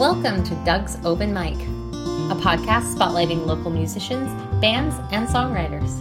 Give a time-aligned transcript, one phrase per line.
[0.00, 6.00] Welcome to Doug's Open Mic, a podcast spotlighting local musicians, bands, and songwriters.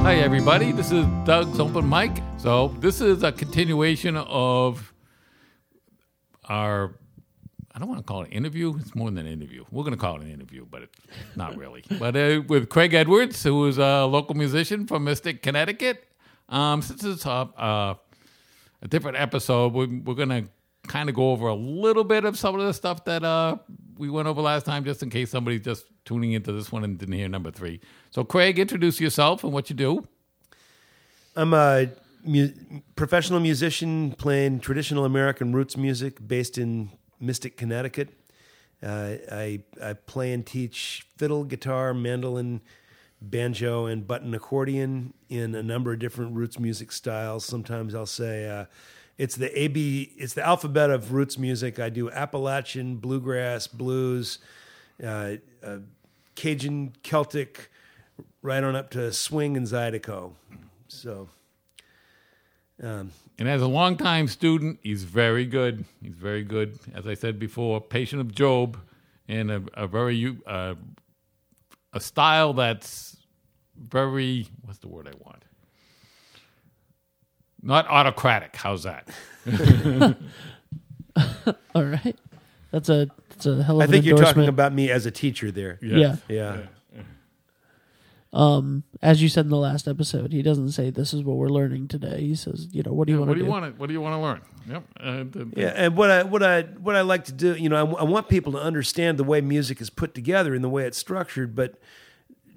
[0.00, 0.72] Hi, everybody.
[0.72, 2.22] This is Doug's Open Mic.
[2.38, 4.94] So, this is a continuation of
[6.44, 6.94] our,
[7.78, 8.76] I don't want to call it an interview.
[8.76, 9.64] It's more than an interview.
[9.70, 10.96] We're going to call it an interview, but it's
[11.36, 11.84] not really.
[12.00, 16.04] but uh, with Craig Edwards, who is a local musician from Mystic, Connecticut.
[16.48, 17.94] Um, since it's a, uh,
[18.82, 20.48] a different episode, we're, we're going to
[20.88, 23.58] kind of go over a little bit of some of the stuff that uh,
[23.96, 26.98] we went over last time, just in case somebody's just tuning into this one and
[26.98, 27.78] didn't hear number three.
[28.10, 30.04] So, Craig, introduce yourself and what you do.
[31.36, 31.90] I'm a
[32.24, 32.50] mu-
[32.96, 38.10] professional musician playing traditional American roots music based in Mystic, Connecticut.
[38.82, 42.60] Uh, I, I play and teach fiddle, guitar, mandolin,
[43.20, 47.44] banjo, and button accordion in a number of different roots music styles.
[47.44, 48.66] Sometimes I'll say uh,
[49.16, 51.80] it's the AB, it's the alphabet of roots music.
[51.80, 54.38] I do Appalachian, bluegrass, blues,
[55.02, 55.78] uh, uh,
[56.36, 57.70] Cajun, Celtic,
[58.42, 60.34] right on up to swing and zydeco.
[60.86, 61.28] So,
[62.82, 65.84] um, And as a longtime student, he's very good.
[66.02, 66.78] He's very good.
[66.94, 68.78] As I said before, patient of Job,
[69.28, 70.74] and a, a very uh,
[71.92, 73.16] a style that's
[73.76, 75.44] very what's the word I want?
[77.62, 78.54] Not autocratic.
[78.56, 79.08] How's that?
[81.74, 82.16] All right.
[82.70, 84.36] That's a that's a hell of I an think you're endorsement.
[84.46, 85.78] talking about me as a teacher there.
[85.82, 86.16] yeah.
[86.28, 86.58] Yeah.
[88.32, 91.48] Um, as you said in the last episode, he doesn't say this is what we're
[91.48, 92.20] learning today.
[92.20, 93.44] He says, you know, what do you want to do do?
[93.46, 94.40] you want to What do you want to learn?
[94.68, 94.84] Yep.
[95.00, 97.68] Uh, the- the- Yeah, and what I what I what I like to do, you
[97.70, 100.68] know, I, I want people to understand the way music is put together and the
[100.68, 101.80] way it's structured, but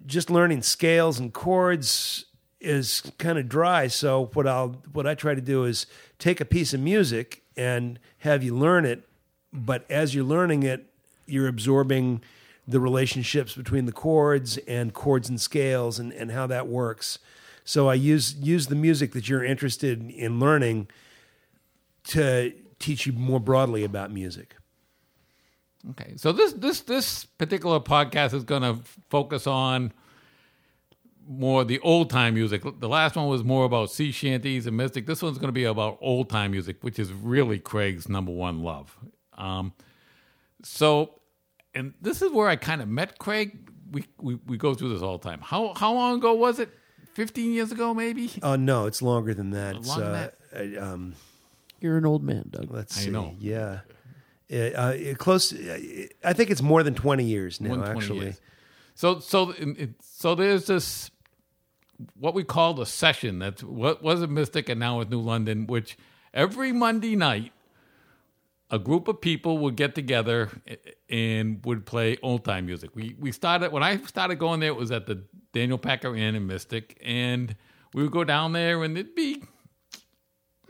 [0.05, 2.25] just learning scales and chords
[2.59, 3.87] is kind of dry.
[3.87, 5.85] So what I'll what I try to do is
[6.19, 9.07] take a piece of music and have you learn it,
[9.53, 10.87] but as you're learning it,
[11.27, 12.21] you're absorbing
[12.67, 17.19] the relationships between the chords and chords and scales and, and how that works.
[17.63, 20.87] So I use use the music that you're interested in learning
[22.05, 24.55] to teach you more broadly about music.
[25.91, 28.79] Okay, so this this this particular podcast is going to
[29.09, 29.91] focus on
[31.27, 32.63] more the old time music.
[32.79, 35.05] The last one was more about sea shanties and mystic.
[35.05, 38.63] This one's going to be about old time music, which is really Craig's number one
[38.63, 38.97] love.
[39.37, 39.73] Um,
[40.63, 41.20] so,
[41.73, 43.69] and this is where I kind of met Craig.
[43.91, 45.41] We, we we go through this all the time.
[45.41, 46.69] How how long ago was it?
[47.13, 48.31] Fifteen years ago, maybe.
[48.41, 49.75] Oh no, it's longer than that.
[49.75, 51.13] It's, Longer uh, uh, um,
[51.81, 52.71] You're an old man, Doug.
[52.71, 53.09] let's I see.
[53.09, 53.35] know.
[53.37, 53.79] Yeah,
[54.51, 55.51] uh, uh, close.
[55.53, 57.75] Uh, I think it's more than twenty years now.
[57.75, 58.41] 20 actually, years.
[58.95, 59.53] So so
[59.99, 61.11] so there's this
[62.17, 63.39] what we call the session.
[63.39, 65.97] That's what was a Mystic and now it's New London, which
[66.33, 67.51] every Monday night
[68.71, 70.49] a group of people would get together
[71.09, 72.95] and would play old time music.
[72.95, 74.69] We we started when I started going there.
[74.69, 75.23] It was at the
[75.53, 77.55] Daniel Packer Inn in Mystic, and
[77.93, 79.43] we would go down there, and it'd be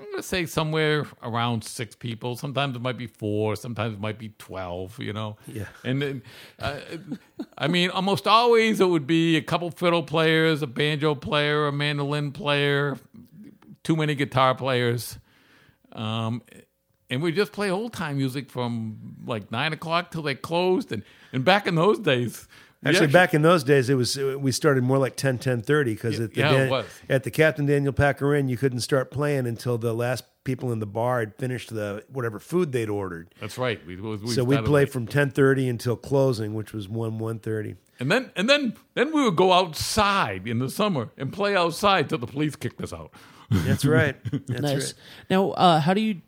[0.02, 2.36] I'm gonna say somewhere around six people.
[2.36, 3.56] Sometimes it might be four.
[3.56, 4.98] Sometimes it might be twelve.
[5.00, 5.38] You know.
[5.46, 5.68] Yeah.
[5.84, 6.24] And then,
[6.60, 6.80] uh,
[7.56, 11.72] I mean, almost always it would be a couple fiddle players, a banjo player, a
[11.72, 12.98] mandolin player,
[13.84, 15.20] too many guitar players,
[15.92, 16.42] um,
[17.12, 20.92] and we just play old time music from like nine o'clock till they closed.
[20.92, 22.48] And and back in those days,
[22.82, 25.94] we Actually, back in those days, it was we started more like 10, 10, 30
[25.94, 26.86] because at the yeah, it Dan- was.
[27.08, 30.80] at the Captain Daniel Packer Inn, you couldn't start playing until the last people in
[30.80, 33.36] the bar had finished the whatever food they'd ordered.
[33.40, 33.80] That's right.
[33.86, 34.92] We, we so we'd play late.
[34.92, 37.76] from ten thirty until closing, which was one one thirty.
[38.00, 42.10] And then and then then we would go outside in the summer and play outside
[42.10, 43.12] till the police kicked us out.
[43.52, 44.16] That's right.
[44.48, 44.74] That's nice.
[44.86, 44.94] right.
[45.30, 46.22] Now, uh, how do you?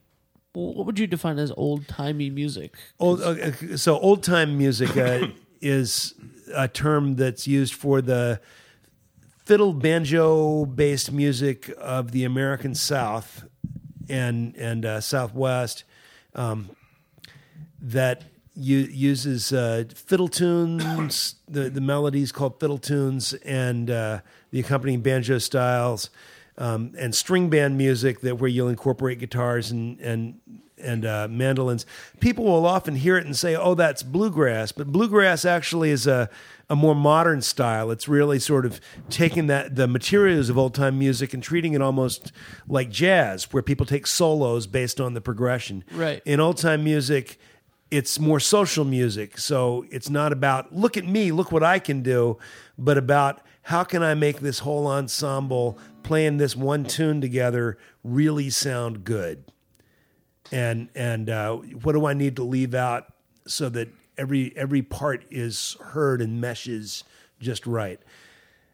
[0.53, 2.75] What would you define as old timey music?
[2.99, 5.27] Old, uh, so old time music uh,
[5.61, 6.13] is
[6.53, 8.39] a term that's used for the
[9.45, 13.45] fiddle banjo based music of the American South
[14.07, 15.85] and and uh, Southwest
[16.35, 16.69] um,
[17.81, 18.23] that
[18.55, 24.19] u- uses uh, fiddle tunes, the the melodies called fiddle tunes, and uh,
[24.51, 26.11] the accompanying banjo styles,
[26.57, 30.39] um, and string band music that where you'll incorporate guitars and and
[30.77, 31.85] and uh, mandolins.
[32.19, 36.29] People will often hear it and say, "Oh, that's bluegrass," but bluegrass actually is a
[36.69, 37.91] a more modern style.
[37.91, 38.79] It's really sort of
[39.09, 42.31] taking that the materials of old time music and treating it almost
[42.67, 45.83] like jazz, where people take solos based on the progression.
[45.91, 46.21] Right.
[46.25, 47.39] In old time music,
[47.91, 49.37] it's more social music.
[49.37, 52.37] So it's not about look at me, look what I can do,
[52.77, 58.49] but about how can I make this whole ensemble playing this one tune together really
[58.49, 59.45] sound good,
[60.51, 63.05] and and uh, what do I need to leave out
[63.47, 67.03] so that every every part is heard and meshes
[67.39, 67.99] just right.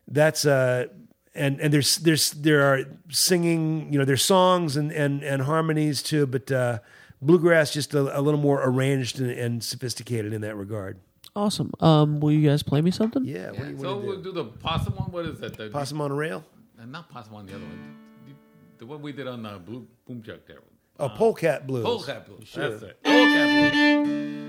[0.07, 0.87] That's uh
[1.35, 6.01] and and there's there's there are singing you know there's songs and and and harmonies
[6.03, 6.79] too, but uh,
[7.21, 10.99] bluegrass just a, a little more arranged and, and sophisticated in that regard.
[11.35, 11.71] Awesome.
[11.79, 13.23] Um, will you guys play me something?
[13.23, 13.51] Yeah.
[13.51, 14.23] What do you so want to we'll do?
[14.23, 15.11] do the possum one.
[15.11, 15.55] What is that?
[15.55, 16.43] The, Possum on a rail?
[16.79, 17.45] Uh, not possum one.
[17.45, 17.95] The other one.
[18.25, 18.33] The,
[18.79, 20.59] the one we did on the blue boom chuck there.
[20.99, 21.83] Oh, polecat blues.
[21.83, 22.53] Polecat blues.
[22.55, 23.03] That's it.
[23.03, 24.39] Polecat blues.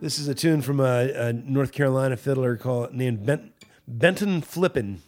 [0.00, 3.52] This is a tune from a, a North Carolina fiddler called named Bent,
[3.86, 4.98] Benton Flippen.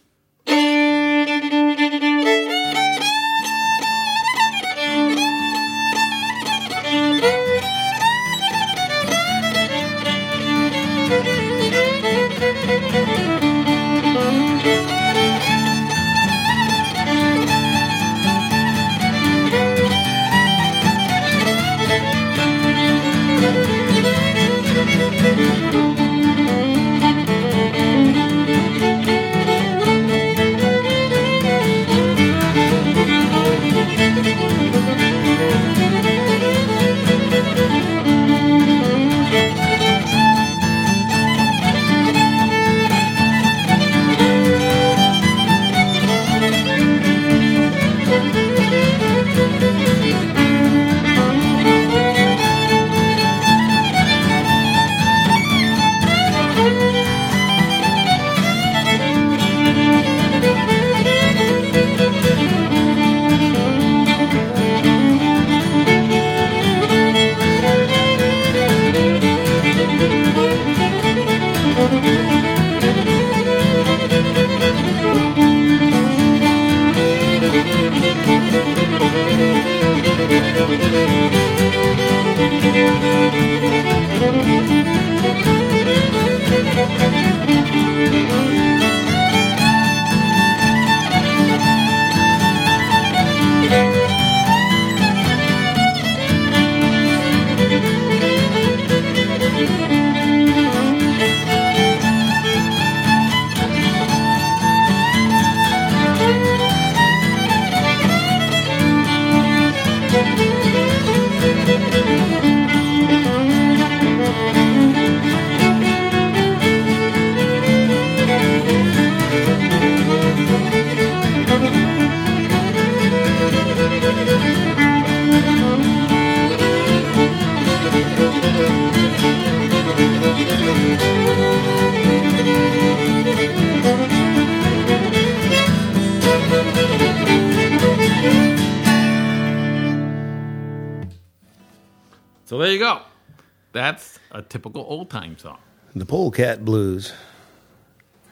[144.55, 145.57] Typical old time song.
[145.93, 147.11] The Polecat Blues.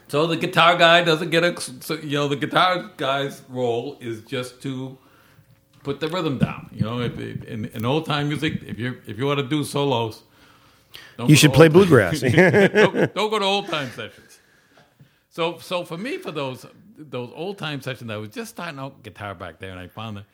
[0.07, 4.21] So the guitar guy doesn't get a, so, you know, the guitar guy's role is
[4.21, 4.97] just to
[5.83, 6.69] put the rhythm down.
[6.71, 9.65] You know, if, in, in old time music, if you if you want to do
[9.65, 10.23] solos,
[11.17, 12.21] don't You should play bluegrass.
[12.21, 14.39] don't, don't go to old time sessions.
[15.29, 16.65] So so for me, for those
[16.97, 20.17] those old time sessions, I was just starting out guitar back there, and I found
[20.17, 20.25] that,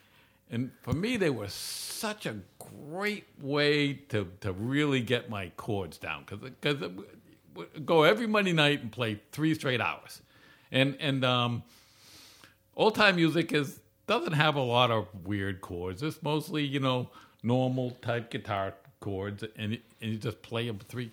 [0.52, 5.98] and for me, they were such a great way to to really get my chords
[5.98, 6.90] down because
[7.86, 10.22] go every Monday night and play three straight hours,
[10.72, 11.64] and and um,
[12.76, 16.02] old time music is doesn't have a lot of weird chords.
[16.02, 17.10] It's mostly you know
[17.44, 21.12] normal type guitar chords, and and you just play them three.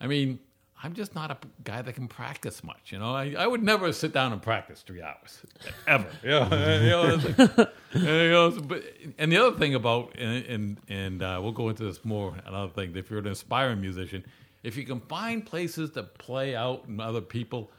[0.00, 0.40] I mean,
[0.84, 2.92] I'm just not a guy that can practice much.
[2.92, 5.40] You know, I, I would never sit down and practice three hours
[5.86, 6.06] ever.
[6.22, 8.84] Know, you know, you know, but
[9.16, 12.34] and the other thing about and and, and uh, we'll go into this more.
[12.44, 14.26] Another thing, if you're an aspiring musician,
[14.62, 17.70] if you can find places to play out and other people,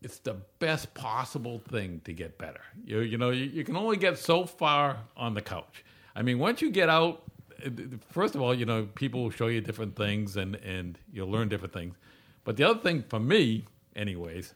[0.00, 2.62] it's the best possible thing to get better.
[2.84, 5.84] You you know you, you can only get so far on the couch.
[6.14, 7.24] I mean, once you get out,
[7.66, 7.70] uh,
[8.10, 11.48] first of all, you know people will show you different things and and you'll learn
[11.48, 11.96] different things.
[12.44, 14.54] But the other thing for me, anyways,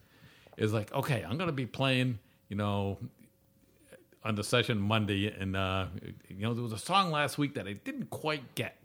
[0.56, 2.98] is like okay, I'm going to be playing, you know,
[4.24, 5.86] on the session Monday, and uh,
[6.28, 8.76] you know there was a song last week that I didn't quite get.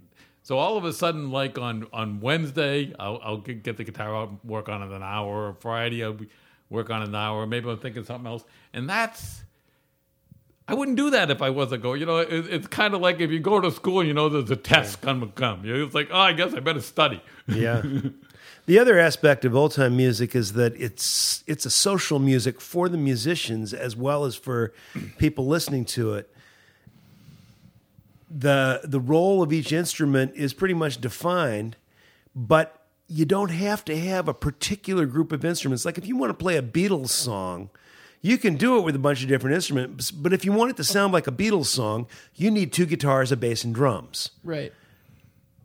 [0.44, 4.30] So all of a sudden, like on on Wednesday, I'll, I'll get, the guitar out,
[4.30, 5.50] and work on it an hour.
[5.50, 6.28] Or Friday, I'll be,
[6.70, 7.46] work on it an hour.
[7.46, 9.44] Maybe I'm thinking something else, and that's
[10.70, 12.00] I wouldn't do that if I wasn't going.
[12.00, 14.30] You know, it, it's kind of like if you go to school, and you know,
[14.30, 15.66] there's a test going to come.
[15.66, 17.24] You know, it's like, oh, I guess I better study.
[17.48, 17.82] Yeah.
[18.66, 22.88] the other aspect of old time music is that it's it's a social music for
[22.90, 24.74] the musicians as well as for
[25.18, 26.30] people listening to it.
[28.30, 31.78] The the role of each instrument is pretty much defined,
[32.36, 35.84] but you don't have to have a particular group of instruments.
[35.84, 37.72] Like if you want to play a Beatles song,
[38.22, 40.78] you can do it with a bunch of different instruments, but if you want it
[40.78, 44.72] to sound like a Beatles song, you need two guitars, a bass, and drums Right.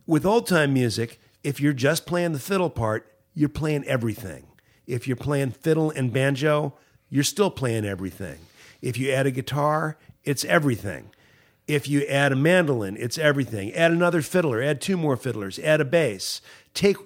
[0.06, 4.46] with old time music, if you're just playing the fiddle part, you're playing everything.
[4.86, 6.74] If you're playing fiddle and banjo,
[7.08, 8.38] you're still playing everything.
[8.82, 11.10] If you add a guitar, it's everything.
[11.66, 13.72] If you add a mandolin, it's everything.
[13.72, 16.40] Add another fiddler, add two more fiddlers, add a bass.
[16.74, 16.96] Take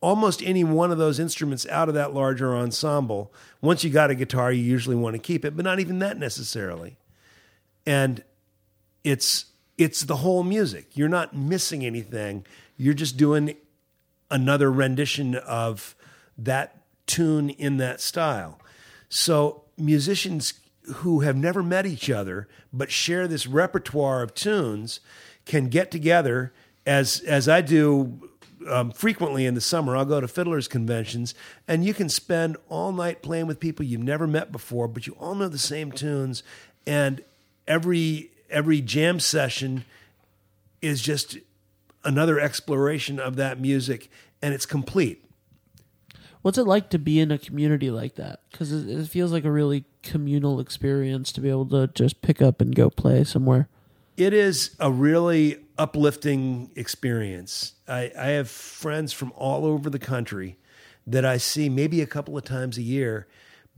[0.00, 3.32] almost any one of those instruments out of that larger ensemble.
[3.60, 6.18] Once you got a guitar, you usually want to keep it, but not even that
[6.18, 6.96] necessarily.
[7.84, 8.22] And
[9.04, 10.96] it's it's the whole music.
[10.96, 12.46] You're not missing anything.
[12.78, 13.56] You're just doing
[14.30, 15.94] another rendition of
[16.36, 18.60] that tune in that style.
[19.08, 20.54] So musicians
[20.96, 25.00] who have never met each other but share this repertoire of tunes
[25.44, 26.52] can get together
[26.84, 28.28] as as I do
[28.68, 29.96] um, frequently in the summer.
[29.96, 31.34] I'll go to fiddlers conventions,
[31.68, 35.14] and you can spend all night playing with people you've never met before, but you
[35.18, 36.42] all know the same tunes,
[36.86, 37.22] and
[37.66, 39.84] every every jam session
[40.82, 41.38] is just
[42.06, 44.08] another exploration of that music,
[44.40, 45.22] and it's complete.
[46.42, 48.40] What's it like to be in a community like that?
[48.50, 52.40] Because it, it feels like a really communal experience to be able to just pick
[52.40, 53.68] up and go play somewhere.
[54.16, 57.74] It is a really uplifting experience.
[57.88, 60.56] I, I have friends from all over the country
[61.06, 63.26] that I see maybe a couple of times a year.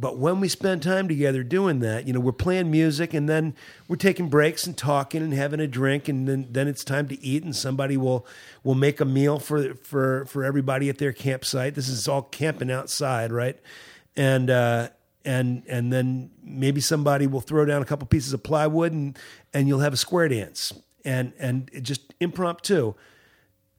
[0.01, 3.55] But when we spend time together doing that, you know, we're playing music and then
[3.89, 7.21] we're taking breaks and talking and having a drink and then, then it's time to
[7.21, 8.25] eat and somebody will
[8.63, 11.75] will make a meal for for for everybody at their campsite.
[11.75, 13.59] This is all camping outside, right?
[14.17, 14.91] And uh
[15.25, 19.19] and and then maybe somebody will throw down a couple pieces of plywood and
[19.53, 20.73] and you'll have a square dance
[21.05, 22.95] and and just impromptu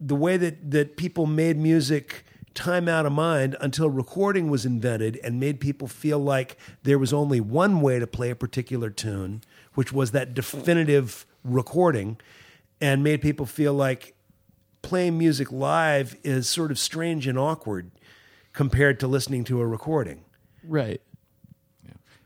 [0.01, 2.25] the way that that people made music
[2.59, 7.13] time out of mind until recording was invented and made people feel like there was
[7.13, 9.41] only one way to play a particular tune
[9.73, 12.17] which was that definitive recording
[12.81, 14.13] and made people feel like
[14.81, 17.89] playing music live is sort of strange and awkward
[18.53, 20.23] compared to listening to a recording
[20.63, 21.01] Right.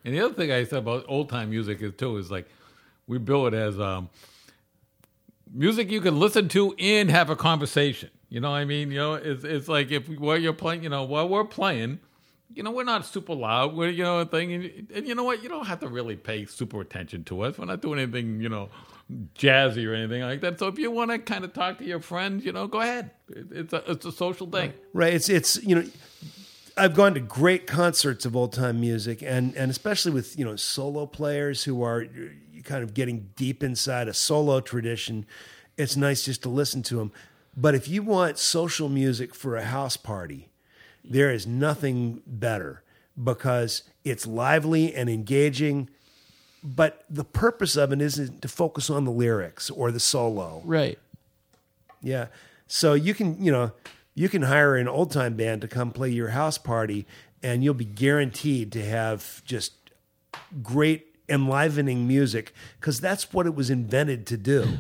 [0.06, 2.48] And the other thing I said about old time music is too is like
[3.08, 4.10] we bill it as um,
[5.54, 8.10] music you can listen to and have a conversation.
[8.34, 8.90] You know what I mean?
[8.90, 12.00] You know, it's it's like if while you're playing, you know, while we're playing,
[12.52, 13.76] you know, we're not super loud.
[13.76, 15.44] We're you know a thing, and, and you know what?
[15.44, 17.60] You don't have to really pay super attention to us.
[17.60, 18.70] We're not doing anything, you know,
[19.36, 20.58] jazzy or anything like that.
[20.58, 23.12] So if you want to kind of talk to your friends, you know, go ahead.
[23.30, 24.74] It, it's a it's a social thing.
[24.94, 25.14] Right.
[25.14, 25.88] It's it's you know,
[26.76, 30.56] I've gone to great concerts of old time music, and and especially with you know
[30.56, 32.08] solo players who are
[32.64, 35.28] kind of getting deep inside a solo tradition.
[35.78, 37.12] It's nice just to listen to them.
[37.56, 40.50] But if you want social music for a house party,
[41.04, 42.84] there is nothing better
[43.22, 45.90] because it's lively and engaging.
[46.64, 50.62] But the purpose of it isn't to focus on the lyrics or the solo.
[50.66, 50.98] Right.
[52.02, 52.28] Yeah.
[52.68, 53.72] So you can, you know,
[54.16, 57.06] you can hire an old time band to come play your house party
[57.42, 59.74] and you'll be guaranteed to have just
[60.62, 64.80] great enlivening music because that's what it was invented to do.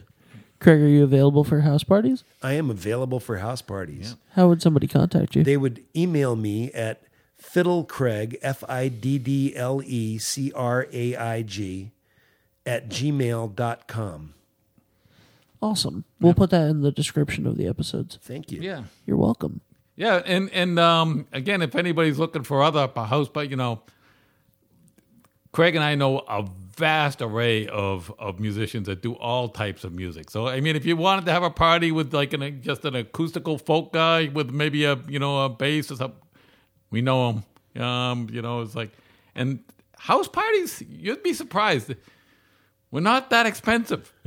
[0.63, 2.24] Craig, are you available for house parties?
[2.41, 4.15] I am available for house parties.
[4.32, 5.43] How would somebody contact you?
[5.43, 7.03] They would email me at
[7.41, 11.91] fiddlecraig, F I D D L E C R A I G,
[12.65, 14.34] at gmail.com.
[15.62, 16.05] awesome.
[16.22, 18.17] We'll put that in the description of the episodes.
[18.22, 18.62] Thank you.
[18.62, 18.84] Yeah.
[19.05, 19.60] You're welcome.
[19.96, 23.82] Yeah, and and um, again, if anybody's looking for other house, but you know,
[25.53, 26.45] Craig and I know a
[26.75, 30.29] vast array of of musicians that do all types of music.
[30.31, 32.95] So I mean, if you wanted to have a party with like an just an
[32.95, 36.19] acoustical folk guy with maybe a you know a bass or something,
[36.89, 37.43] we know him.
[37.81, 38.91] Um, you know, it's like
[39.36, 39.63] and
[39.98, 40.81] house parties.
[40.89, 41.93] You'd be surprised.
[42.89, 44.13] We're not that expensive.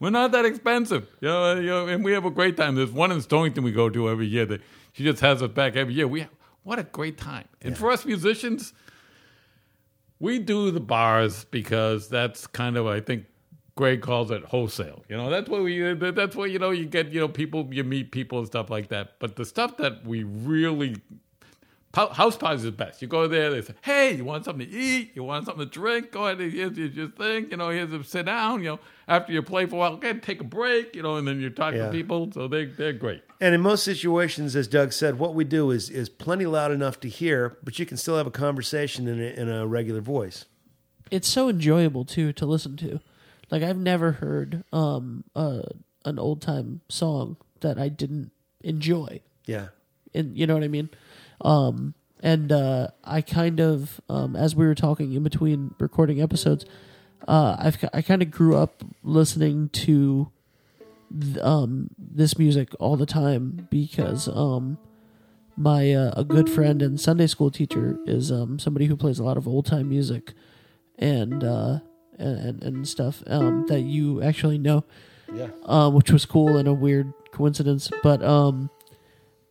[0.00, 1.06] We're not that expensive.
[1.20, 2.74] You know, you know, and we have a great time.
[2.74, 4.60] There's one in Stonington we go to every year that
[4.92, 6.08] she just has us back every year.
[6.08, 6.26] We
[6.62, 7.48] what a great time.
[7.62, 8.72] And for us musicians,
[10.20, 13.24] we do the bars because that's kind of I think
[13.76, 15.04] Greg calls it wholesale.
[15.08, 17.84] You know, that's what we that's what you know you get, you know, people you
[17.84, 19.20] meet people and stuff like that.
[19.20, 20.96] But the stuff that we really
[21.94, 23.00] House parties is best.
[23.02, 25.12] You go there, they say, "Hey, you want something to eat?
[25.14, 26.12] You want something to drink?
[26.12, 27.48] Go ahead, here's, here's your thing.
[27.50, 28.60] You know, here's a sit down.
[28.62, 30.94] You know, after you play for a while, okay, take a break.
[30.94, 31.86] You know, and then you talk Yeah.
[31.86, 32.30] to people.
[32.32, 33.22] So they they're great.
[33.40, 37.00] And in most situations, as Doug said, what we do is is plenty loud enough
[37.00, 40.44] to hear, but you can still have a conversation in a, in a regular voice.
[41.10, 43.00] it's so enjoyable too to listen to.
[43.50, 45.62] Like I've never heard um uh,
[46.04, 48.30] an old time song that I didn't
[48.62, 49.20] enjoy.
[49.46, 49.68] Yeah.
[50.14, 50.90] And you know what I mean?
[51.40, 56.64] Um and uh I kind of um as we were talking in between recording episodes,
[57.26, 60.30] uh I've I kind of grew up listening to
[61.20, 64.78] th- um this music all the time because um
[65.56, 69.24] my uh, a good friend and Sunday school teacher is um somebody who plays a
[69.24, 70.32] lot of old time music
[70.98, 71.78] and uh
[72.18, 74.82] and, and, and stuff um that you actually know
[75.32, 75.50] Yeah.
[75.66, 77.90] um, which was cool and a weird coincidence.
[78.02, 78.70] But um,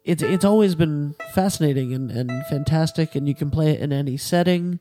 [0.08, 4.16] it's it's always been fascinating and, and fantastic, and you can play it in any
[4.16, 4.80] setting.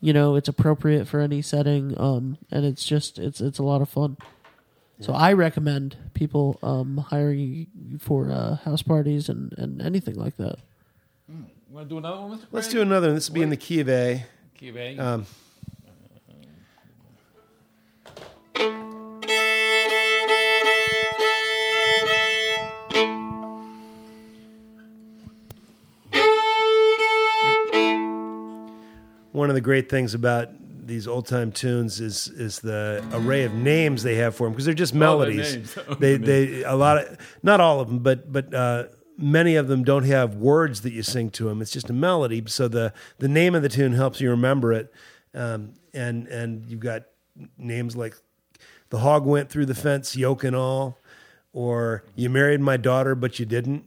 [0.00, 3.80] You know, it's appropriate for any setting, um, and it's just it's it's a lot
[3.80, 4.18] of fun.
[5.00, 7.66] So I recommend people um, hiring
[8.00, 10.56] for uh, house parties and, and anything like that.
[11.28, 12.46] You want to do another one, Mr.
[12.52, 13.16] Let's do another one.
[13.16, 14.24] This will be in the key of A.
[14.54, 14.96] Q&A.
[14.98, 15.26] Um,
[29.34, 30.48] one of the great things about
[30.86, 34.64] these old time tunes is is the array of names they have for them because
[34.66, 35.54] they're just Oh, melodies.
[35.56, 35.78] names.
[35.98, 38.84] they they a lot of not all of them, but but uh,
[39.18, 41.60] many of them don't have words that you sing to them.
[41.62, 42.42] It's just a melody.
[42.46, 44.92] So the the name of the tune helps you remember it,
[45.34, 47.04] um, and and you've got
[47.58, 48.14] names like
[48.90, 50.98] the hog went through the fence, yoke and all,
[51.52, 53.84] or you married my daughter but you didn't,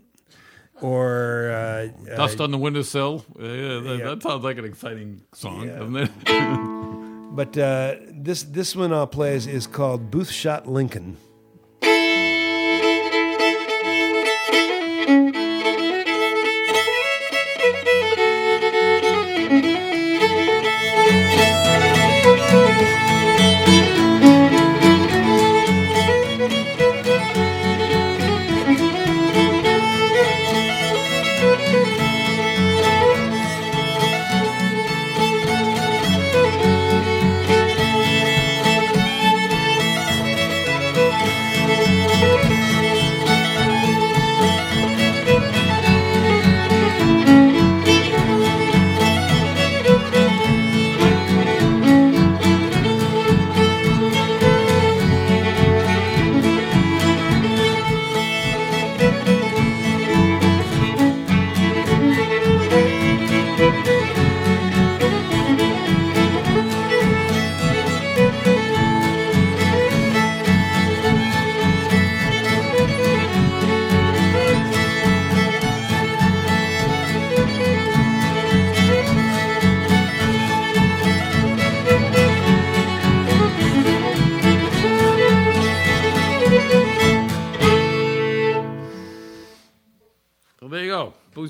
[0.82, 3.26] or uh, Dust uh, on the windowsill.
[3.40, 4.06] Yeah, that, yeah.
[4.10, 5.80] that sounds like an exciting song, Yeah.
[5.80, 6.12] doesn't it?
[7.38, 11.18] But uh, this this one I'll play is, is called Booth Shot Lincoln.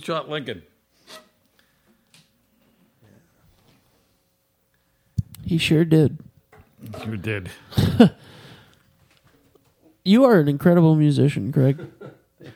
[0.08, 0.62] Shot Lincoln.
[5.46, 6.18] He sure did.
[7.06, 7.50] You did.
[10.06, 11.86] You are an incredible musician, Craig.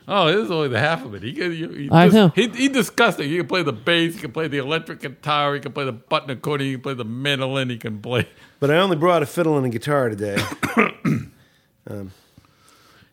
[0.07, 1.21] Oh, this is only the half of it.
[1.21, 2.29] He can, he, he I dis- know.
[2.29, 3.27] He, he disgusting.
[3.27, 4.15] He can play the bass.
[4.15, 5.53] He can play the electric guitar.
[5.55, 6.69] He can play the button accordion.
[6.69, 7.69] He can play the mandolin.
[7.69, 8.29] He can play.
[8.61, 10.37] But I only brought a fiddle and a guitar today.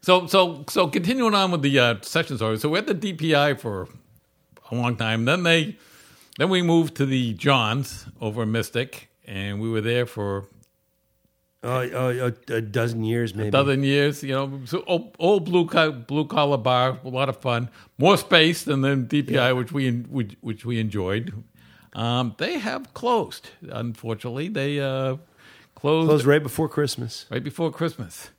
[0.00, 2.58] So so so continuing on with the uh, session story.
[2.58, 3.88] So we're at the DPI for
[4.70, 5.24] a long time.
[5.24, 5.76] Then they
[6.38, 10.46] then we moved to the Johns over in Mystic, and we were there for
[11.62, 13.48] oh, oh, a dozen years maybe.
[13.48, 14.22] a dozen years.
[14.22, 18.16] You know, so old, old blue co- blue collar bar, a lot of fun, more
[18.16, 18.90] space than the
[19.22, 21.32] DPI, which we which, which we enjoyed.
[21.94, 24.48] Um, they have closed, unfortunately.
[24.48, 25.16] They uh,
[25.74, 27.26] closed, Closed right before Christmas.
[27.30, 28.30] right before Christmas.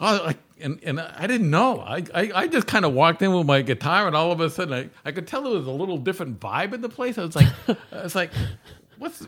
[0.00, 1.80] Oh, I, and and I didn't know.
[1.80, 4.48] I I, I just kind of walked in with my guitar, and all of a
[4.50, 7.18] sudden, I, I could tell there was a little different vibe in the place.
[7.18, 7.48] I was like,
[7.92, 8.30] I was like,
[8.98, 9.26] what's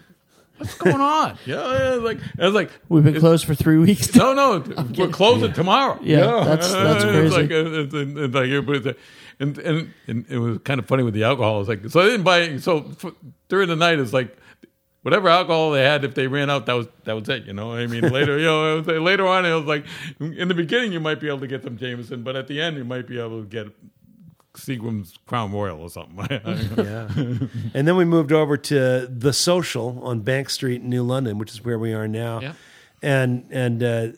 [0.58, 1.36] what's going on?
[1.46, 1.56] Yeah,
[2.00, 4.14] like, I was like, We've been closed for three weeks.
[4.14, 4.62] no, no,
[4.96, 5.98] we're closing tomorrow.
[6.02, 7.36] Yeah, that's- that's It's crazy.
[7.36, 8.96] like, it's, it's, like everybody's-
[9.40, 11.60] and, and and it was kind of funny with the alcohol.
[11.60, 12.58] It's like so I didn't buy.
[12.58, 13.12] So f
[13.48, 14.36] during the night, it's like
[15.02, 16.04] whatever alcohol they had.
[16.04, 17.44] If they ran out, that was that was it.
[17.44, 19.84] You know, I mean, later, you know, was, later on, it was like
[20.18, 22.76] in the beginning you might be able to get some Jameson, but at the end
[22.76, 23.68] you might be able to get
[24.54, 26.16] Seagram's Crown Royal or something.
[26.82, 27.08] Yeah.
[27.74, 31.52] and then we moved over to the Social on Bank Street in New London, which
[31.52, 32.40] is where we are now.
[32.40, 32.52] Yeah.
[33.02, 34.08] And and uh,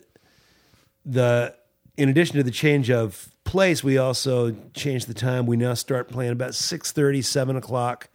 [1.05, 1.55] the
[1.97, 5.45] in addition to the change of place, we also changed the time.
[5.45, 8.09] We now start playing about 6.30, 7 o'clock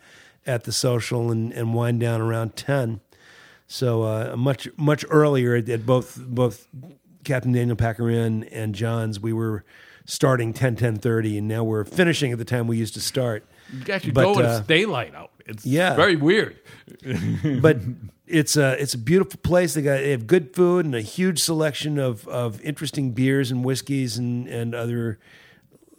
[0.46, 3.00] at the Social and, and wind down around ten.
[3.66, 6.66] So uh, much much earlier at, at both both
[7.24, 9.64] Captain Daniel Packer Inn and John's, we were
[10.06, 13.44] starting 10, 10.30, and now we're finishing at the time we used to start.
[13.72, 15.30] you actually But, go when uh, it's daylight out.
[15.46, 15.94] It's yeah.
[15.94, 16.58] very weird.
[17.60, 17.78] but
[18.26, 19.74] it's a it's a beautiful place.
[19.74, 23.64] They got they have good food and a huge selection of of interesting beers and
[23.64, 25.18] whiskeys and and other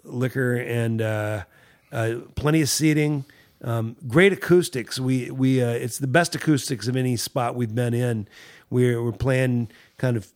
[0.03, 1.43] liquor and uh,
[1.91, 3.25] uh, plenty of seating.
[3.63, 4.99] Um, great acoustics.
[4.99, 8.27] We we uh, it's the best acoustics of any spot we've been in.
[8.69, 10.31] We're we're playing kind of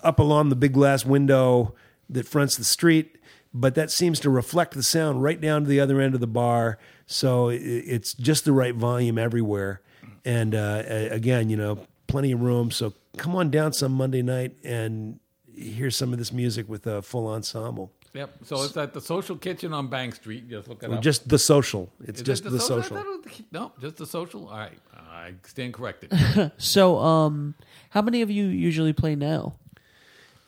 [0.00, 1.74] up along the big glass window
[2.10, 3.16] that fronts the street,
[3.54, 6.26] but that seems to reflect the sound right down to the other end of the
[6.26, 6.78] bar.
[7.06, 9.80] So it, it's just the right volume everywhere.
[10.24, 12.70] And uh, again, you know, plenty of room.
[12.70, 15.20] So come on down some Monday night and
[15.56, 17.92] hear some of this music with a full ensemble.
[18.16, 18.30] Yep.
[18.44, 20.48] So it's at the Social Kitchen on Bank Street.
[20.48, 21.02] Just look it up.
[21.02, 21.90] Just the social.
[22.00, 22.82] It's Is it just the, social?
[22.82, 22.96] social.
[22.96, 24.48] I thought it was the- No, just the social.
[24.48, 26.12] All right, I stand corrected.
[26.58, 27.54] So, um,
[27.90, 29.54] how many of you usually play now?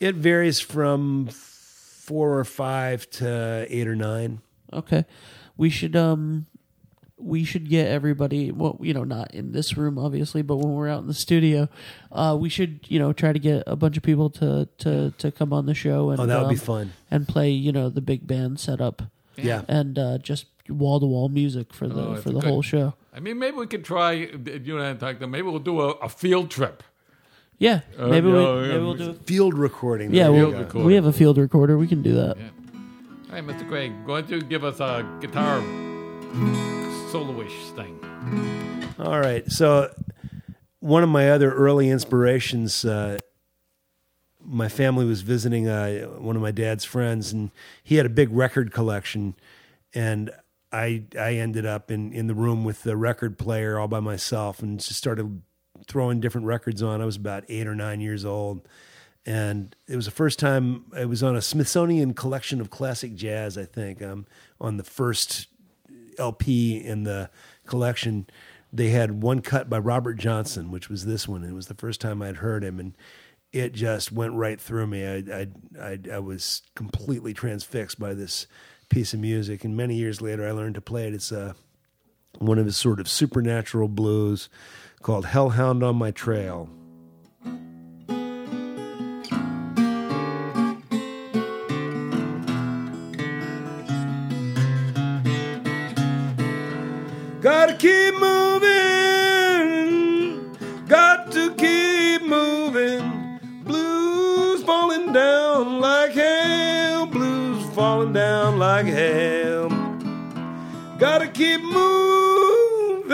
[0.00, 4.40] It varies from four or five to eight or nine.
[4.72, 5.04] Okay,
[5.56, 6.46] we should um,
[7.20, 8.50] we should get everybody.
[8.52, 11.68] Well, you know, not in this room, obviously, but when we're out in the studio,
[12.12, 15.30] uh, we should you know try to get a bunch of people to to to
[15.32, 16.92] come on the show and Oh, that would be um, fun.
[17.10, 19.02] and play you know the big band setup
[19.36, 19.62] Yeah.
[19.68, 22.94] and uh, just wall to wall music for the Oh, for the good- whole show.
[23.14, 24.12] I mean, maybe we could try.
[24.12, 25.20] You and I talked.
[25.26, 26.84] Maybe we'll do a, a field trip.
[27.58, 29.14] Yeah, maybe yeah, we yeah, maybe we'll we do.
[29.24, 30.14] Field recording.
[30.14, 30.84] Yeah, There you field recording.
[30.86, 31.76] we have a field recorder.
[31.76, 32.36] We can do that.
[32.36, 32.44] Yeah.
[33.30, 33.68] All right, Mr.
[33.68, 35.58] Craig, why don't you give us a guitar
[37.08, 37.98] soloish thing?
[38.98, 39.50] All right.
[39.50, 39.92] So,
[40.80, 43.18] one of my other early inspirations, uh,
[44.44, 47.50] my family was visiting uh, one of my dad's friends, and
[47.82, 49.34] he had a big record collection,
[49.94, 50.30] and
[50.70, 54.60] I I ended up in in the room with the record player all by myself,
[54.60, 55.42] and just started
[55.86, 57.00] throwing different records on.
[57.00, 58.68] I was about eight or nine years old.
[59.26, 63.58] And it was the first time I was on a Smithsonian collection of classic jazz,
[63.58, 64.26] I think, um,
[64.58, 65.48] on the first
[66.18, 67.30] LP in the
[67.66, 68.26] collection,
[68.72, 71.44] they had one cut by Robert Johnson, which was this one.
[71.44, 72.94] It was the first time I'd heard him, and
[73.52, 75.06] it just went right through me.
[75.06, 75.46] I I
[75.80, 78.46] I, I was completely transfixed by this
[78.88, 79.64] piece of music.
[79.64, 81.14] And many years later, I learned to play it.
[81.14, 81.54] It's uh,
[82.38, 84.48] one of his sort of supernatural blues
[85.02, 86.68] called "Hellhound on My Trail."
[97.50, 98.68] Gotta keep moving,
[100.86, 103.40] got to keep moving.
[103.64, 109.70] Blues falling down like hell, blues falling down like hell.
[110.98, 113.06] Gotta keep moving,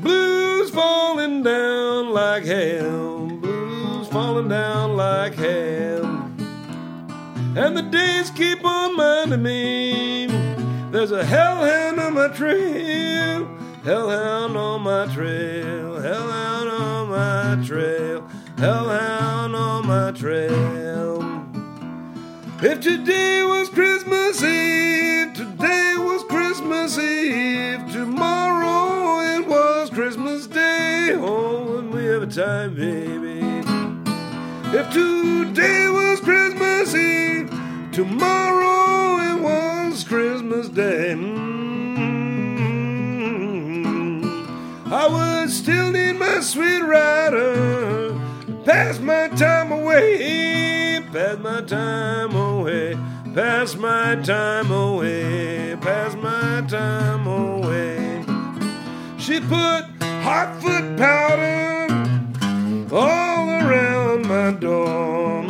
[0.00, 6.04] blues falling down like hell, blues falling down like hell.
[7.54, 10.26] And the days keep on minding me.
[10.90, 11.48] There's a hell.
[11.62, 11.77] on
[12.34, 13.46] trail,
[13.84, 21.22] hellhound on my trail, hellhound on my trail, hellhound on my trail.
[22.60, 31.14] If today was Christmas Eve, today was Christmas Eve, tomorrow it was Christmas Day.
[31.14, 33.38] Oh, when we have a time, baby.
[34.76, 37.50] If today was Christmas Eve,
[37.92, 41.14] tomorrow it was Christmas Day.
[41.14, 41.47] Hmm.
[44.90, 48.18] I would still need my sweet rider,
[48.64, 52.96] pass my time away, pass my time away,
[53.34, 58.24] pass my time away, pass my time away.
[59.18, 59.84] She put
[60.24, 61.92] hot foot powder
[62.90, 65.44] all around my door.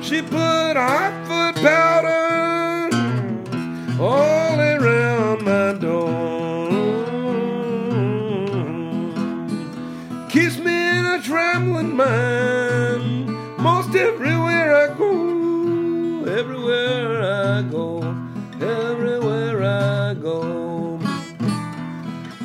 [0.00, 1.19] She put hot
[17.60, 17.98] I go,
[18.58, 20.98] everywhere I go.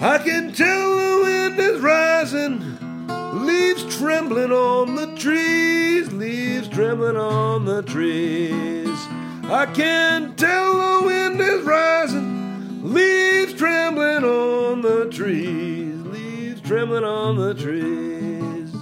[0.01, 2.59] I can tell the wind is rising,
[3.45, 8.89] leaves trembling on the trees, leaves trembling on the trees.
[9.45, 17.37] I can tell the wind is rising, leaves trembling on the trees, leaves trembling on
[17.37, 18.75] the trees.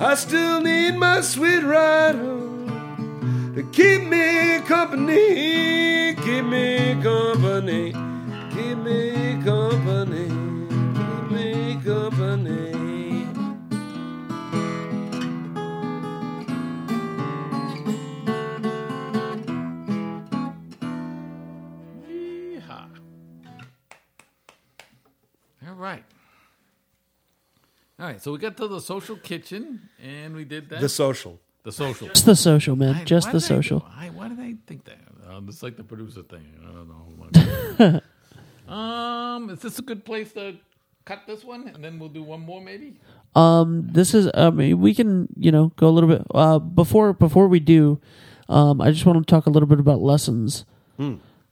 [0.00, 2.43] I still need my sweet rider
[3.54, 7.92] to keep me company, keep me company,
[8.50, 10.26] keep me company,
[10.98, 12.72] keep me company.
[22.08, 22.88] Yeehaw.
[25.68, 26.04] All right.
[28.00, 30.80] All right, so we got to the social kitchen, and we did that.
[30.80, 31.38] The social.
[31.64, 32.08] The social.
[32.08, 32.94] Just the social, man.
[32.94, 33.80] I- Just why the did I- social.
[33.80, 34.98] why, why did I think that?
[35.28, 36.44] Uh, it's like the producer thing.
[36.62, 38.00] I don't know.
[38.72, 40.56] um, is this a good place to
[41.06, 42.98] cut this one, and then we'll do one more, maybe?
[43.34, 44.30] Um, this is.
[44.34, 46.22] I mean, we can you know go a little bit.
[46.34, 47.98] Uh, before before we do,
[48.48, 50.64] um, I just want to talk a little bit about lessons.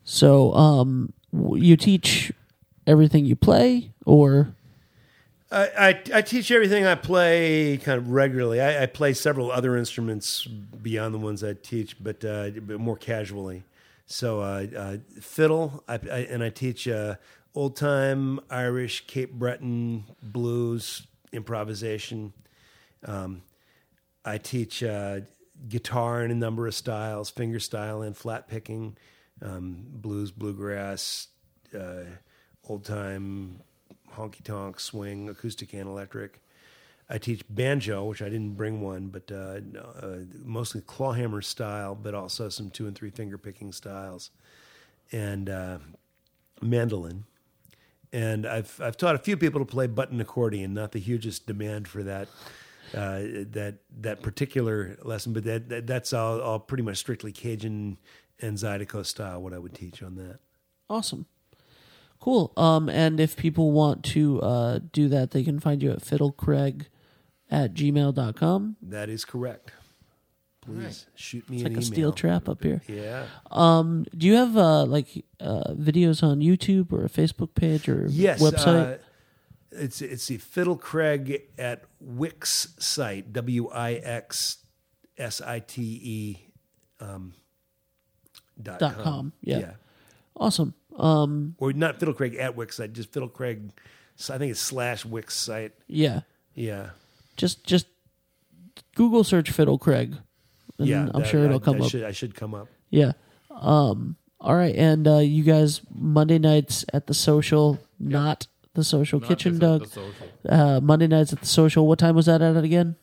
[0.05, 2.33] So, um, w- you teach
[2.87, 4.55] everything you play, or
[5.53, 8.61] I, I, teach everything I play kind of regularly.
[8.61, 12.97] I, I play several other instruments beyond the ones I teach, but, uh, but more
[12.97, 13.63] casually.
[14.07, 17.17] So uh, uh, fiddle, and I teach uh,
[17.55, 22.33] old time Irish, Cape Breton blues improvisation.
[23.05, 23.43] Um,
[24.25, 25.21] I teach uh,
[25.69, 28.97] guitar in a number of styles, finger style and flat picking,
[29.41, 31.29] um, blues, bluegrass,
[31.75, 32.05] uh,
[32.69, 33.61] old time
[34.13, 36.41] honky tonk, swing, acoustic and electric.
[37.11, 39.61] I teach banjo, which I didn't bring one, but uh,
[40.01, 44.31] uh, mostly clawhammer style, but also some two and three finger picking styles,
[45.11, 45.79] and uh,
[46.63, 47.25] mandolin.
[48.13, 50.75] And I've I've taught a few people to play button accordion.
[50.75, 52.29] Not the hugest demand for that
[52.95, 53.21] uh,
[53.51, 57.99] that that particular lesson, but that, that that's all, all pretty much strictly Cajun
[58.41, 59.43] and Zydeco style.
[59.43, 60.41] What I would teach on that.
[60.89, 61.27] awesome,
[62.23, 62.53] cool.
[62.57, 66.87] Um, and if people want to uh do that, they can find you at fiddlecraig
[67.51, 68.77] at gmail.com.
[68.81, 69.73] That is correct.
[70.65, 71.83] Please shoot me It's like a email.
[71.93, 72.81] steel trap up here.
[72.87, 73.27] Yeah.
[73.51, 78.07] Um, do you have uh like uh videos on YouTube or a Facebook page or
[78.09, 78.41] Yes.
[78.41, 78.95] website?
[78.95, 78.99] Uh,
[79.73, 84.59] it's it's the Fiddle Craig at Wix site W I X
[85.19, 86.39] S I T E
[87.01, 87.35] um,
[88.63, 89.03] dot, Dot com.
[89.05, 89.73] com, yeah.
[90.37, 90.75] awesome.
[90.99, 93.71] Um, Or not Fiddle Craig at Wix site, just Fiddle Craig.
[94.31, 95.73] I think it's slash Wix site.
[95.89, 96.21] yeah.
[96.55, 96.91] Yeah.
[97.37, 97.87] Just just
[98.95, 100.17] Google search Fiddle Craig.
[100.79, 101.09] And yeah.
[101.15, 101.91] I'm that- sure it'll I- come I up.
[101.91, 102.69] Should, I should come up.
[102.91, 103.13] Yeah.
[103.51, 104.17] Um.
[104.41, 109.29] All right, and uh, you guys Monday nights at the social, not the social Not
[109.29, 109.87] kitchen, Doug.
[109.87, 110.13] Social.
[110.49, 111.87] Uh, Monday nights at the social.
[111.87, 112.97] What time was that at again?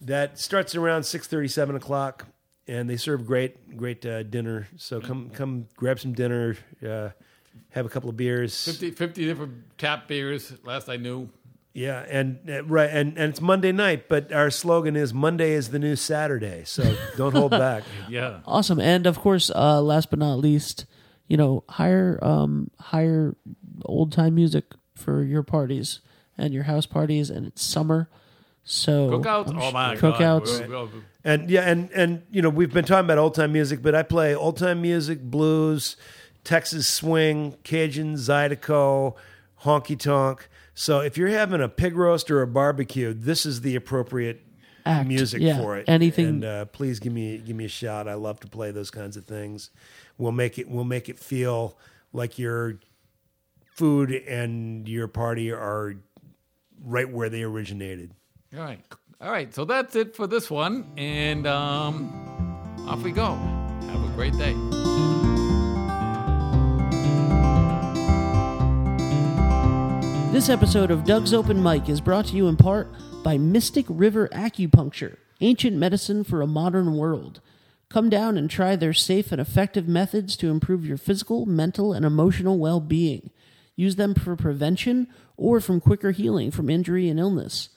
[0.00, 2.26] That starts around six thirty, seven o'clock,
[2.68, 4.68] and they serve great, great uh, dinner.
[4.76, 7.10] So come, come, grab some dinner, uh,
[7.70, 8.64] have a couple of beers.
[8.64, 11.28] 50, 50 different tap beers, last I knew.
[11.74, 15.70] Yeah, and uh, right, and and it's Monday night, but our slogan is Monday is
[15.70, 16.64] the new Saturday.
[16.66, 16.82] So
[17.16, 17.82] don't hold back.
[18.10, 18.40] Yeah.
[18.44, 20.84] Awesome, and of course, uh, last but not least,
[21.28, 23.36] you know, hire um hire
[23.86, 26.00] old time music for your parties
[26.36, 28.10] and your house parties, and it's summer,
[28.64, 29.48] so Cookouts?
[29.48, 30.60] I'm Oh, my cookouts.
[30.60, 30.68] God.
[30.68, 33.80] We'll- we'll- And yeah, and and you know we've been talking about old time music,
[33.82, 35.96] but I play old time music, blues,
[36.44, 39.14] Texas swing, Cajun, Zydeco,
[39.62, 40.48] honky tonk.
[40.74, 44.40] So if you're having a pig roast or a barbecue, this is the appropriate
[44.84, 45.58] Act, music yeah.
[45.58, 45.84] for it.
[45.88, 48.08] Anything- And uh, please give me give me a shout.
[48.08, 49.70] I love to play those kinds of things.
[50.18, 51.78] We'll make it we'll make it feel
[52.12, 52.78] like your
[53.74, 55.94] food and your party are
[56.84, 58.12] right where they originated.
[58.56, 58.80] All right.
[59.22, 59.54] All right.
[59.54, 60.84] So that's it for this one.
[60.96, 62.10] And um,
[62.88, 63.36] off we go.
[63.86, 64.52] Have a great day.
[70.32, 72.88] This episode of Doug's Open Mic is brought to you in part
[73.22, 77.40] by Mystic River Acupuncture, ancient medicine for a modern world.
[77.90, 82.04] Come down and try their safe and effective methods to improve your physical, mental, and
[82.04, 83.30] emotional well being.
[83.76, 85.06] Use them for prevention
[85.36, 87.68] or from quicker healing from injury and illness.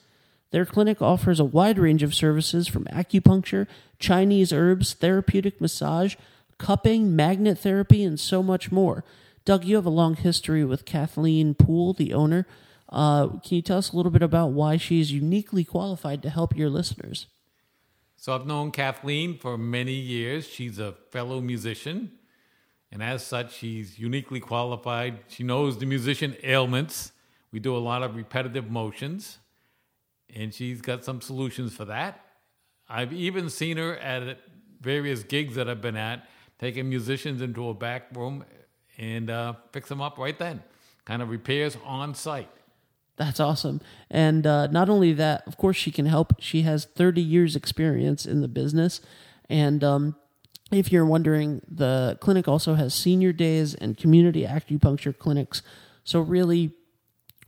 [0.50, 3.66] Their clinic offers a wide range of services from acupuncture,
[3.98, 6.14] Chinese herbs, therapeutic massage,
[6.58, 9.04] cupping, magnet therapy, and so much more.
[9.44, 12.46] Doug, you have a long history with Kathleen Poole, the owner.
[12.88, 16.30] Uh, can you tell us a little bit about why she is uniquely qualified to
[16.30, 17.26] help your listeners?
[18.16, 20.48] So I've known Kathleen for many years.
[20.48, 22.12] She's a fellow musician.
[22.90, 25.18] And as such, she's uniquely qualified.
[25.28, 27.12] She knows the musician ailments.
[27.52, 29.38] We do a lot of repetitive motions.
[30.36, 32.20] And she's got some solutions for that.
[32.88, 34.38] I've even seen her at
[34.80, 38.44] various gigs that I've been at, taking musicians into a back room
[38.98, 40.62] and uh, fix them up right then.
[41.06, 42.50] Kind of repairs on site.
[43.16, 43.80] That's awesome.
[44.10, 46.34] And uh, not only that, of course, she can help.
[46.38, 49.00] She has 30 years' experience in the business.
[49.48, 50.16] And um,
[50.70, 55.62] if you're wondering, the clinic also has senior days and community acupuncture clinics.
[56.04, 56.74] So, really,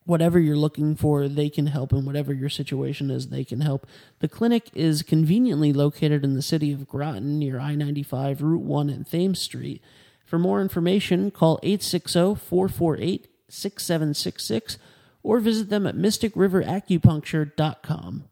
[0.09, 3.87] whatever you're looking for, they can help, and whatever your situation is, they can help.
[4.21, 8.89] The clinic is conveniently located in the city of Groton near I 95, Route 1,
[8.89, 9.83] and Thames Street.
[10.25, 14.79] For more information, call 860 448 6766
[15.23, 18.25] or visit them at mysticriveracupuncture.com.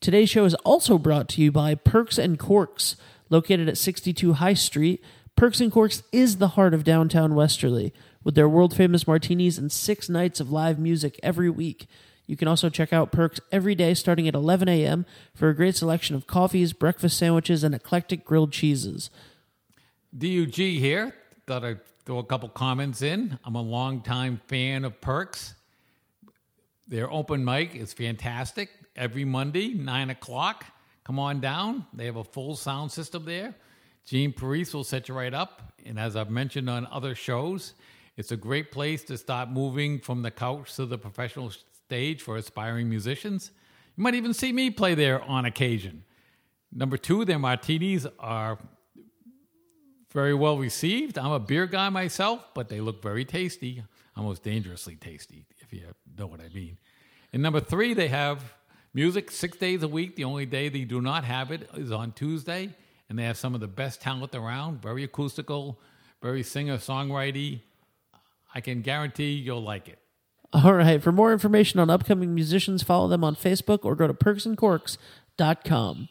[0.00, 2.96] Today's show is also brought to you by Perks and Corks,
[3.30, 5.00] located at 62 High Street.
[5.36, 7.94] Perks and Corks is the heart of downtown Westerly,
[8.24, 11.86] with their world famous martinis and six nights of live music every week.
[12.26, 15.04] You can also check out Perks every day starting at 11 a.m.
[15.34, 19.10] for a great selection of coffees, breakfast sandwiches, and eclectic grilled cheeses.
[20.16, 21.14] Doug here.
[21.46, 23.38] Thought I'd throw a couple comments in.
[23.44, 25.54] I'm a longtime fan of Perks.
[26.88, 28.70] Their open mic is fantastic.
[28.96, 30.64] Every Monday, 9 o'clock.
[31.04, 31.84] Come on down.
[31.92, 33.54] They have a full sound system there.
[34.06, 35.72] Gene Parise will set you right up.
[35.84, 37.74] And as I've mentioned on other shows,
[38.16, 41.50] it's a great place to start moving from the couch to the professional
[41.86, 43.50] stage for aspiring musicians.
[43.96, 46.04] You might even see me play there on occasion.
[46.72, 48.58] Number two, their martinis are
[50.12, 51.18] very well received.
[51.18, 53.82] I'm a beer guy myself, but they look very tasty,
[54.16, 55.82] almost dangerously tasty, if you
[56.16, 56.78] know what I mean.
[57.32, 58.54] And number three, they have
[58.92, 60.14] music six days a week.
[60.14, 62.70] The only day they do not have it is on Tuesday,
[63.08, 64.80] and they have some of the best talent around.
[64.80, 65.80] Very acoustical,
[66.22, 67.60] very singer songwriting.
[68.54, 69.98] I can guarantee you'll like it.
[70.52, 71.02] All right.
[71.02, 76.08] For more information on upcoming musicians, follow them on Facebook or go to perksandcorks.com.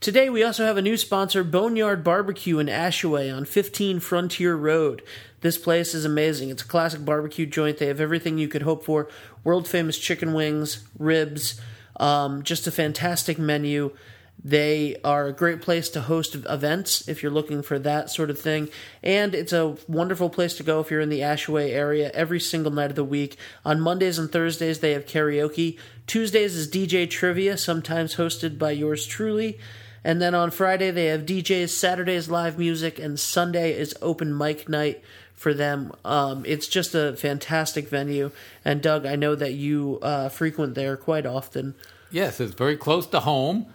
[0.00, 5.02] Today, we also have a new sponsor, Boneyard Barbecue in Ashaway on 15 Frontier Road.
[5.40, 6.50] This place is amazing.
[6.50, 7.78] It's a classic barbecue joint.
[7.78, 9.08] They have everything you could hope for
[9.44, 11.58] world famous chicken wings, ribs,
[12.00, 13.96] um, just a fantastic menu.
[14.42, 18.38] They are a great place to host events if you're looking for that sort of
[18.38, 18.68] thing.
[19.02, 22.72] And it's a wonderful place to go if you're in the Ashaway area every single
[22.72, 23.38] night of the week.
[23.64, 25.78] On Mondays and Thursdays, they have karaoke.
[26.06, 29.58] Tuesdays is DJ Trivia, sometimes hosted by yours truly.
[30.04, 34.68] And then on Friday, they have DJs, Saturdays, live music, and Sunday is open mic
[34.68, 35.02] night
[35.34, 35.92] for them.
[36.04, 38.30] Um, it's just a fantastic venue.
[38.64, 41.74] And Doug, I know that you uh, frequent there quite often.
[42.10, 43.66] Yes, it's very close to home.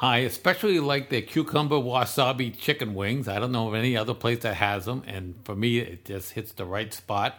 [0.00, 3.28] I especially like their cucumber wasabi chicken wings.
[3.28, 6.32] I don't know of any other place that has them, and for me, it just
[6.32, 7.34] hits the right spot.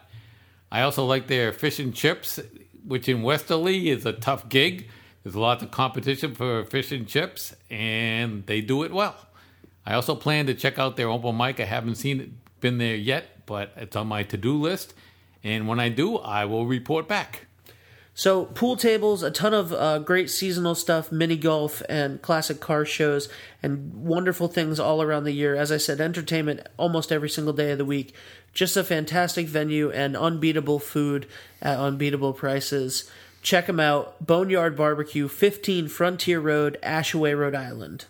[0.71, 2.39] I also like their fish and chips,
[2.83, 4.89] which in Westerly is a tough gig.
[5.23, 9.15] There's lots of competition for fish and chips, and they do it well.
[9.85, 11.59] I also plan to check out their open mic.
[11.59, 14.93] I haven't seen it, been there yet, but it's on my to do list.
[15.43, 17.46] And when I do, I will report back.
[18.17, 22.83] So, pool tables, a ton of uh, great seasonal stuff, mini golf, and classic car
[22.83, 23.29] shows,
[23.61, 25.55] and wonderful things all around the year.
[25.55, 28.15] As I said, entertainment almost every single day of the week.
[28.55, 31.27] Just a fantastic venue and unbeatable food
[31.61, 33.07] at unbeatable prices.
[33.43, 34.25] Check them out.
[34.25, 38.05] Boneyard Barbecue, 15 Frontier Road, Ashaway, Rhode Island.